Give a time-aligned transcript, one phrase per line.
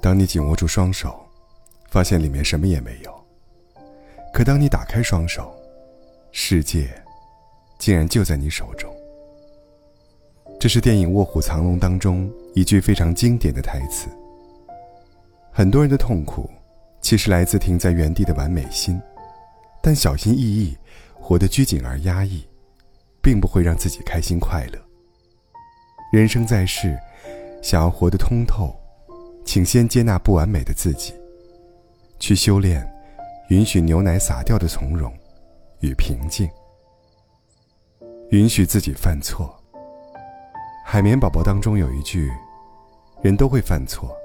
[0.00, 1.20] 当你紧握住双手，
[1.90, 3.12] 发现里面什么也没有；
[4.32, 5.54] 可当你打开双手，
[6.32, 6.88] 世界
[7.78, 8.90] 竟然就在你手中。
[10.58, 14.08] 这是电影《卧虎藏龙》当中一句非常经典的台词。
[15.52, 16.48] 很多人的痛苦，
[17.02, 18.98] 其实来自停在原地的完美心，
[19.82, 20.74] 但小心翼翼，
[21.14, 22.42] 活得拘谨而压抑，
[23.20, 24.78] 并不会让自己开心快乐。
[26.10, 26.98] 人生在世，
[27.62, 28.74] 想要活得通透，
[29.44, 31.12] 请先接纳不完美的自己，
[32.18, 32.86] 去修炼，
[33.48, 35.12] 允许牛奶洒掉的从容
[35.80, 36.48] 与平静，
[38.30, 39.54] 允许自己犯错。
[40.84, 42.30] 海绵宝宝当中有一句
[43.22, 44.16] ：“人都会犯错，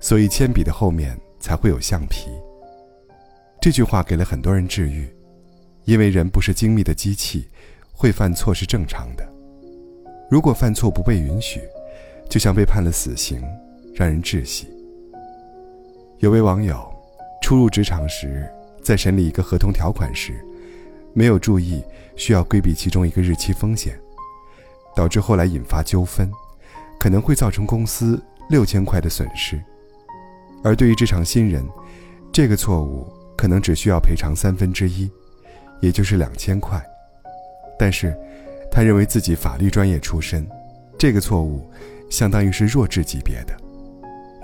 [0.00, 2.30] 所以铅笔的后面才会有橡皮。”
[3.60, 5.08] 这句话给了很多人治愈，
[5.84, 7.48] 因为人不是精密的机器，
[7.92, 9.28] 会犯错是正常的。
[10.30, 11.60] 如果犯错不被允许，
[12.28, 13.42] 就像被判了死刑，
[13.98, 14.68] 让人窒息。
[16.18, 16.88] 有位网友
[17.42, 18.48] 初入职场时，
[18.80, 20.34] 在审理一个合同条款时，
[21.12, 21.82] 没有注意
[22.14, 23.98] 需要规避其中一个日期风险。
[24.94, 26.30] 导致后来引发纠纷，
[26.98, 29.60] 可能会造成公司六千块的损失。
[30.62, 31.64] 而对于职场新人，
[32.32, 33.04] 这个错误
[33.36, 35.10] 可能只需要赔偿三分之一，
[35.80, 36.80] 也就是两千块。
[37.76, 38.16] 但是，
[38.70, 40.48] 他认为自己法律专业出身，
[40.96, 41.68] 这个错误
[42.08, 43.56] 相当于是弱智级别的，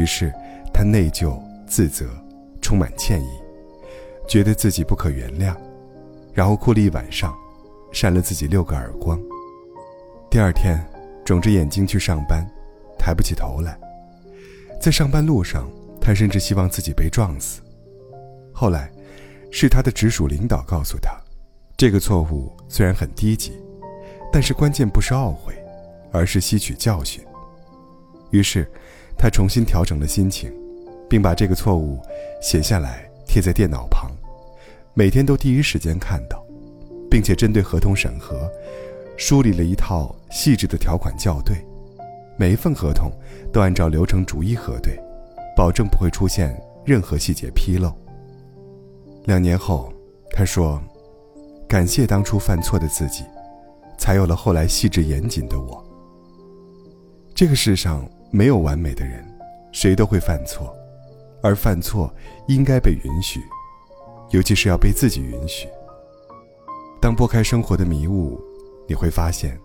[0.00, 0.32] 于是
[0.72, 2.06] 他内疚、自责，
[2.62, 3.28] 充满歉意，
[4.26, 5.54] 觉得自己不可原谅，
[6.32, 7.36] 然后哭了一晚上，
[7.92, 9.20] 扇了自己六个耳光。
[10.30, 10.82] 第二天，
[11.22, 12.50] 肿着眼睛去上班，
[12.98, 13.78] 抬不起头来。
[14.80, 17.60] 在上班路上，他甚至希望自己被撞死。
[18.54, 18.90] 后来，
[19.52, 21.10] 是他的直属领导告诉他，
[21.76, 23.52] 这个错误虽然很低级，
[24.32, 25.52] 但是关键不是懊悔，
[26.10, 27.22] 而是吸取教训。
[28.30, 28.66] 于是，
[29.22, 30.50] 他重新调整了心情，
[31.06, 32.00] 并把这个错误
[32.40, 34.10] 写下来贴在电脑旁，
[34.94, 36.42] 每天都第一时间看到，
[37.10, 38.50] 并且针对合同审核。
[39.18, 41.54] 梳理了一套细致的条款校对，
[42.38, 43.12] 每一份合同
[43.52, 44.98] 都按照流程逐一核对，
[45.54, 47.92] 保证不会出现任何细节纰漏。
[49.26, 49.92] 两年后，
[50.30, 50.82] 他说
[51.68, 53.22] ：“感谢当初犯错的自己，
[53.98, 55.84] 才有了后来细致严谨的我。”
[57.36, 59.24] 这个世上没有完美的人，
[59.72, 60.74] 谁都会犯错，
[61.42, 62.14] 而犯错
[62.48, 63.40] 应该被允许，
[64.30, 65.68] 尤其是要被自己允许。
[67.00, 68.40] 当拨开生活的迷雾。
[68.88, 69.56] 你会发现，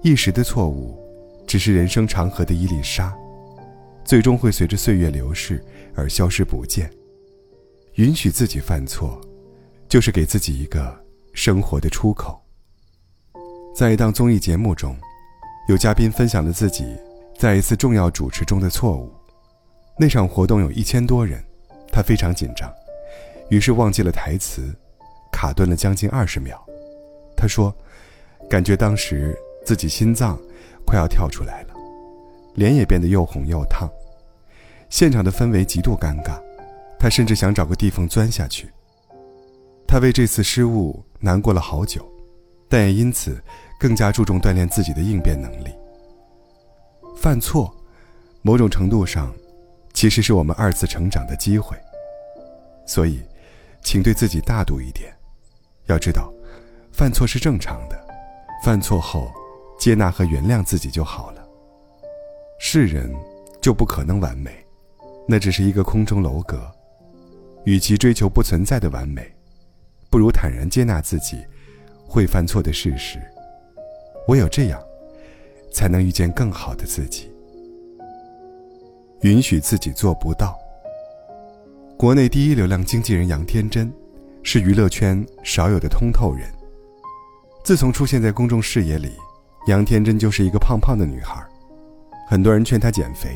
[0.00, 0.98] 一时的错误，
[1.46, 3.14] 只是人生长河的一粒沙，
[4.06, 5.62] 最终会随着岁月流逝
[5.94, 6.90] 而消失不见。
[7.96, 9.20] 允许自己犯错，
[9.86, 10.98] 就是给自己一个
[11.34, 12.40] 生活的出口。
[13.76, 14.96] 在一档综艺节目中，
[15.68, 16.96] 有嘉宾分享了自己
[17.38, 19.10] 在一次重要主持中的错误。
[19.96, 21.42] 那场活动有一千多人，
[21.92, 22.70] 他非常紧张，
[23.48, 24.74] 于是忘记了台词，
[25.32, 26.62] 卡顿了将近二十秒。
[27.36, 27.74] 他说。
[28.48, 30.38] 感觉当时自己心脏
[30.86, 31.74] 快要跳出来了，
[32.54, 33.86] 脸也变得又红又烫，
[34.88, 36.40] 现场的氛围极度尴尬，
[36.98, 38.70] 他甚至想找个地缝钻下去。
[39.86, 42.02] 他为这次失误难过了好久，
[42.70, 43.38] 但也因此
[43.78, 45.70] 更加注重锻炼自己的应变能力。
[47.20, 47.74] 犯错，
[48.42, 49.34] 某种程度上，
[49.92, 51.76] 其实是我们二次成长的机会。
[52.86, 53.20] 所以，
[53.82, 55.12] 请对自己大度一点，
[55.86, 56.32] 要知道，
[56.92, 58.06] 犯错是正常的。
[58.62, 59.32] 犯错后，
[59.80, 61.44] 接纳和原谅自己就好了。
[62.60, 63.12] 世人
[63.60, 64.64] 就不可能完美，
[65.26, 66.70] 那只是一个空中楼阁。
[67.64, 69.28] 与其追求不存在的完美，
[70.08, 71.44] 不如坦然接纳自己
[72.06, 73.20] 会犯错的事实。
[74.28, 74.80] 唯有这样，
[75.70, 77.30] 才能遇见更好的自己。
[79.22, 80.56] 允许自己做不到。
[81.96, 83.92] 国内第一流量经纪人杨天真，
[84.42, 86.48] 是娱乐圈少有的通透人。
[87.64, 89.10] 自从出现在公众视野里，
[89.66, 91.44] 杨天真就是一个胖胖的女孩。
[92.28, 93.30] 很多人劝她减肥，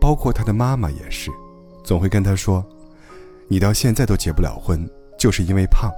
[0.00, 1.30] 包括她的妈妈也是，
[1.84, 2.64] 总会跟她说
[3.46, 4.88] ：“你到现在都结不了婚，
[5.18, 5.92] 就是因为胖。”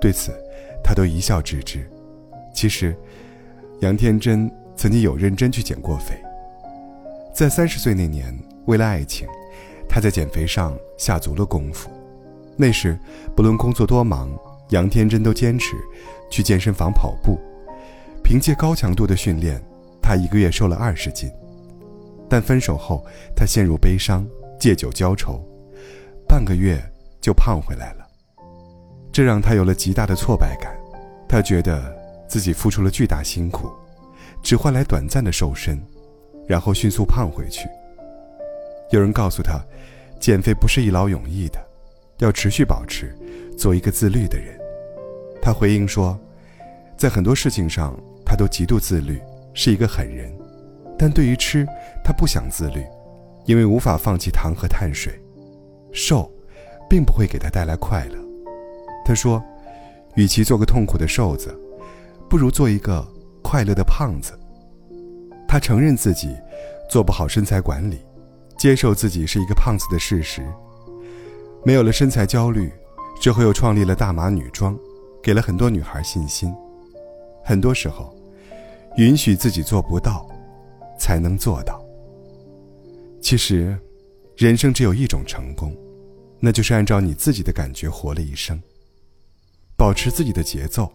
[0.00, 0.30] 对此，
[0.82, 1.84] 她都一笑置之。
[2.54, 2.96] 其实，
[3.84, 6.14] 杨天真曾经有认真去减过肥。
[7.34, 8.34] 在三十岁那年，
[8.64, 9.28] 为了爱情，
[9.86, 11.90] 她在减肥上下足了功夫。
[12.56, 12.98] 那时，
[13.36, 14.30] 不论工作多忙。
[14.70, 15.76] 杨天真都坚持
[16.30, 17.38] 去健身房跑步，
[18.24, 19.62] 凭借高强度的训练，
[20.00, 21.30] 她一个月瘦了二十斤。
[22.30, 23.04] 但分手后，
[23.36, 24.26] 她陷入悲伤，
[24.58, 25.38] 借酒浇愁，
[26.26, 26.82] 半个月
[27.20, 28.06] 就胖回来了。
[29.12, 30.74] 这让她有了极大的挫败感，
[31.28, 31.94] 她觉得
[32.34, 33.70] 自己付出了巨大辛苦，
[34.42, 35.80] 只换来短暂的瘦身，
[36.48, 37.68] 然后迅速胖回去。
[38.90, 39.64] 有人告诉他，
[40.18, 41.64] 减肥不是一劳永逸的，
[42.18, 43.16] 要持续保持，
[43.56, 44.58] 做一个自律的人。
[45.40, 46.18] 他回应说，
[46.96, 47.96] 在很多事情上
[48.26, 49.22] 他都极度自律，
[49.54, 50.36] 是一个狠人，
[50.98, 51.64] 但对于吃，
[52.02, 52.84] 他不想自律，
[53.46, 55.14] 因为无法放弃糖和碳水。
[55.92, 56.28] 瘦，
[56.90, 58.18] 并不会给他带来快乐。
[59.04, 59.40] 他说，
[60.16, 61.56] 与其做个痛苦的瘦子，
[62.28, 63.06] 不如做一个
[63.42, 64.32] 快乐的胖子。
[65.46, 66.34] 他承认自己
[66.90, 67.98] 做不好身材管理。
[68.56, 70.46] 接受自己是一个胖子的事实，
[71.64, 72.72] 没有了身材焦虑，
[73.20, 74.78] 之后又创立了大码女装，
[75.20, 76.54] 给了很多女孩信心。
[77.44, 78.16] 很多时候，
[78.96, 80.26] 允许自己做不到，
[80.96, 81.84] 才能做到。
[83.20, 83.76] 其实，
[84.36, 85.76] 人生只有一种成功，
[86.38, 88.58] 那就是按照你自己的感觉活了一生，
[89.76, 90.90] 保持自己的节奏，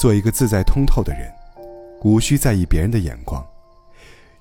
[0.00, 1.30] 做一个自在通透的人，
[2.00, 3.46] 无需在意别人的眼光，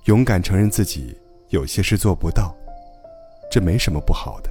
[0.06, 1.20] 勇敢承认自己。
[1.50, 2.56] 有些事做不到，
[3.52, 4.50] 这没什么不好的。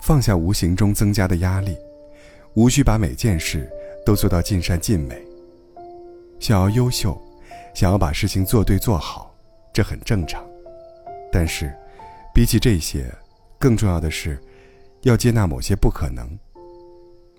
[0.00, 1.76] 放下无形中增加的压力，
[2.54, 3.70] 无需把每件事
[4.06, 5.20] 都做到尽善尽美。
[6.40, 7.20] 想要优秀，
[7.74, 9.34] 想要把事情做对做好，
[9.74, 10.42] 这很正常。
[11.30, 11.70] 但是，
[12.32, 13.12] 比起这些，
[13.58, 14.40] 更重要的是，
[15.02, 16.26] 要接纳某些不可能。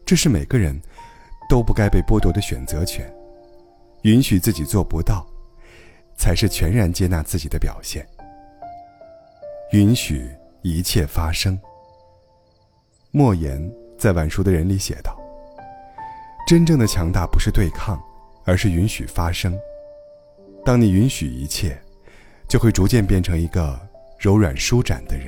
[0.06, 0.80] 这是每个人
[1.50, 3.12] 都不该被剥夺的选择权。
[4.04, 5.26] 允许自己做不到，
[6.18, 8.06] 才是全然接纳自己的表现。
[9.72, 10.30] 允许
[10.62, 11.58] 一切发生。
[13.12, 15.18] 莫言在晚熟的人里写道
[16.48, 17.98] ：“真正的强大不是对抗，
[18.44, 19.58] 而是允许发生。
[20.66, 21.80] 当你允许一切，
[22.48, 23.80] 就会逐渐变成一个
[24.20, 25.28] 柔软舒展的人。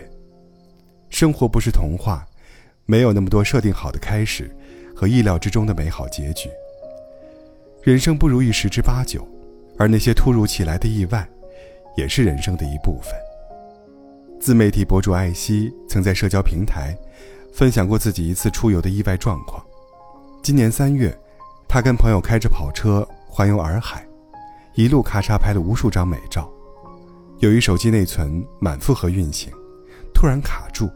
[1.09, 2.27] 生活不是童话，
[2.85, 4.53] 没有那么多设定好的开始
[4.95, 6.49] 和意料之中的美好结局。
[7.83, 9.27] 人生不如意十之八九，
[9.77, 11.27] 而那些突如其来的意外，
[11.97, 13.13] 也是人生的一部分。”
[14.39, 16.95] 自媒体博主艾希曾在社交平台
[17.51, 19.63] 分享过自己一次出游的意外状况。
[20.43, 21.15] 今年三月，
[21.67, 24.05] 他跟朋友开着跑车环游洱海，
[24.75, 26.51] 一路咔嚓拍了无数张美照。
[27.39, 29.51] 由于手机内存满负荷运行，
[30.13, 30.89] 突然卡住，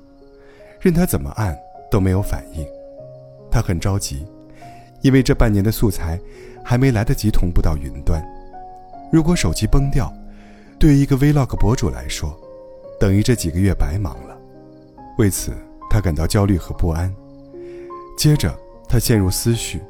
[0.80, 1.58] 任他怎么按
[1.90, 2.66] 都没有反应。
[3.52, 4.26] 他很着急，
[5.02, 6.20] 因为这半年的素材
[6.64, 8.24] 还没来得及同步到云端。
[9.12, 10.14] 如果手机崩掉，
[10.78, 12.40] 对于一个 Vlog 博主来说，
[13.00, 14.38] 等于这几个月白忙了，
[15.18, 15.52] 为此
[15.90, 17.14] 他感到焦虑和不安。
[18.18, 18.54] 接着
[18.88, 19.82] 他陷入思绪，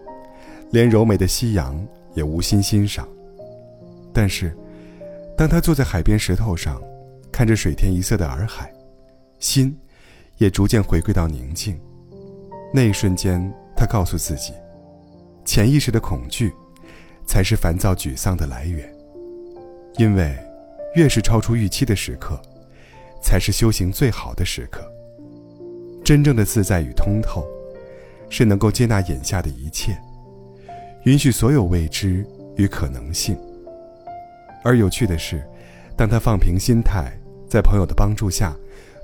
[0.72, 1.80] 连柔美的夕阳
[2.14, 3.08] 也无心欣赏。
[4.14, 4.56] 但是，
[5.38, 6.82] 当他坐在海边石头上，
[7.32, 8.72] 看着水天一色的洱海，
[9.40, 9.78] 心
[10.38, 11.80] 也逐渐回归到宁静。
[12.74, 14.54] 那一瞬间，他告诉自己，
[15.46, 16.54] 潜意识的恐惧，
[17.26, 18.94] 才是烦躁沮丧的来源。
[19.98, 20.38] 因为，
[20.96, 22.40] 越是超出预期的时刻。
[23.22, 24.82] 才是修行最好的时刻。
[26.06, 27.46] 真正的自在与通透，
[28.30, 30.00] 是能够接纳眼下的一切，
[31.04, 32.26] 允许所有未知
[32.56, 33.38] 与可能性。
[34.64, 35.46] 而有趣的是，
[35.98, 37.12] 当他放平心态，
[37.50, 38.56] 在朋友的帮助下，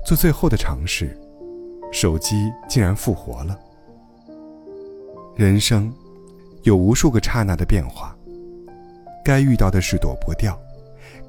[0.06, 1.14] 做最后的尝试，
[1.92, 3.58] 手机竟然复活了。
[5.34, 5.92] 人生
[6.62, 8.16] 有无数个刹那的变化，
[9.24, 10.58] 该遇到的事躲不掉，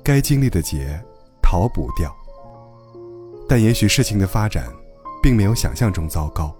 [0.03, 0.99] 该经历的劫
[1.41, 2.13] 逃不掉。
[3.47, 4.65] 但也许事情的发展，
[5.21, 6.55] 并没有想象中糟糕。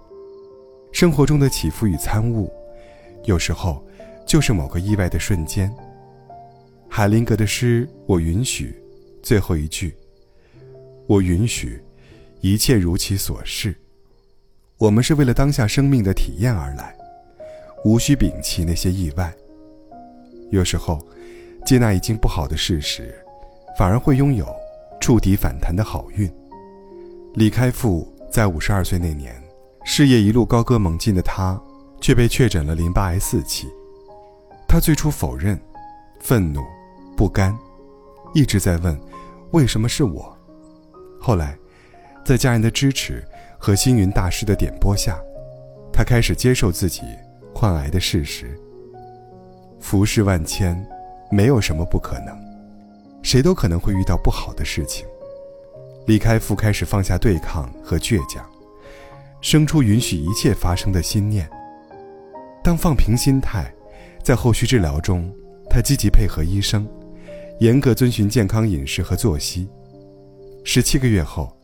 [0.92, 2.50] 生活中的起伏与参悟，
[3.24, 3.84] 有时候
[4.26, 5.74] 就是某个意外的瞬间。
[6.88, 8.70] 海灵格的诗《我允许》，
[9.22, 9.94] 最后一句
[11.06, 11.82] ：“我允许，
[12.40, 13.74] 一切如其所是。”
[14.78, 16.96] 我们是为了当下生命的体验而来，
[17.84, 19.32] 无需摒弃那些意外。
[20.50, 21.04] 有时候，
[21.66, 23.12] 接纳已经不好的事实，
[23.76, 24.46] 反而会拥有
[25.00, 26.32] 触底反弹的好运。
[27.34, 29.34] 李开复在五十二岁那年，
[29.84, 31.60] 事业一路高歌猛进的他，
[32.00, 33.66] 却被确诊了淋巴癌四期。
[34.68, 35.60] 他最初否认，
[36.20, 36.62] 愤怒，
[37.16, 37.58] 不甘，
[38.32, 38.96] 一直在问：
[39.50, 40.38] 为什么是我？
[41.20, 41.58] 后来，
[42.24, 43.24] 在家人的支持
[43.58, 45.20] 和星云大师的点拨下，
[45.92, 47.02] 他开始接受自己
[47.52, 48.58] 患癌的事实。
[49.80, 50.80] 浮世万千，
[51.30, 52.38] 没有什么不可能，
[53.22, 55.04] 谁都可能会遇到不好的事情。
[56.06, 58.48] 李开复开始放下对抗和倔强，
[59.40, 61.48] 生出允许一切发生的心念。
[62.64, 63.72] 当放平心态，
[64.22, 65.30] 在后续治疗中，
[65.68, 66.88] 他积极配合医生，
[67.60, 69.68] 严格遵循健康饮食和作息。
[70.64, 71.54] 十七个月后，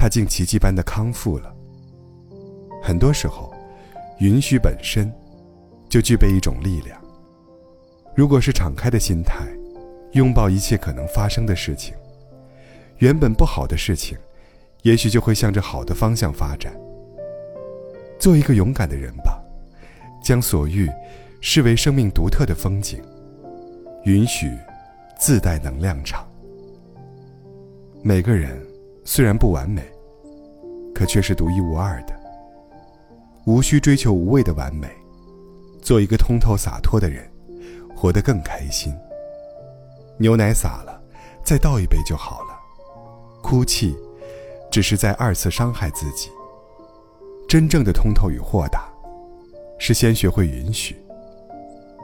[0.00, 1.54] 他竟奇迹般的康复了。
[2.82, 3.52] 很多时候，
[4.20, 5.12] 允许本身
[5.90, 6.98] 就具备一种力量。
[8.16, 9.46] 如果是敞开的心态，
[10.12, 11.94] 拥抱一切可能发生的事情。
[12.96, 14.16] 原本不好的事情，
[14.84, 16.74] 也许就会向着好的方向发展。
[18.18, 19.38] 做一个勇敢的人吧，
[20.24, 20.90] 将所遇
[21.42, 23.02] 视为生命独特的风景，
[24.04, 24.50] 允许
[25.18, 26.26] 自带能量场。
[28.02, 28.58] 每个人
[29.12, 29.82] 虽然不完美，
[30.94, 32.14] 可却是独一无二的。
[33.44, 34.86] 无需追求无谓的完美，
[35.82, 37.28] 做一个通透洒脱的人，
[37.92, 38.94] 活得更开心。
[40.16, 41.02] 牛奶洒了，
[41.44, 42.56] 再倒一杯就好了。
[43.42, 43.96] 哭泣，
[44.70, 46.30] 只是在二次伤害自己。
[47.48, 48.88] 真正的通透与豁达，
[49.76, 50.94] 是先学会允许，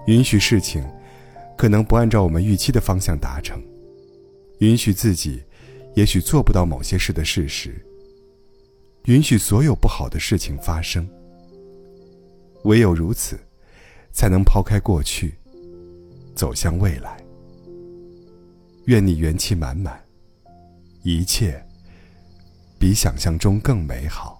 [0.08, 0.84] 允许事情
[1.56, 3.62] 可能不按照我们预期的方向达成，
[4.58, 5.44] 允许自己
[5.96, 7.74] 也许做不到某些事的事实，
[9.06, 11.08] 允许所有不好的事情发生。
[12.64, 13.38] 唯有如此，
[14.12, 15.34] 才能抛开过去，
[16.34, 17.16] 走向未来。
[18.84, 19.98] 愿你元气满满，
[21.02, 21.64] 一切
[22.78, 24.36] 比想象中更美好。